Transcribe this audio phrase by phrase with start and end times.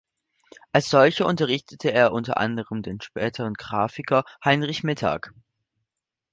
[0.71, 5.31] Als solcher unterrichtete er unter anderem den späteren Grafiker Heinrich Mittag.